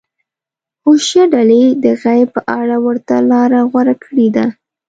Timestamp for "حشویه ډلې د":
0.83-1.85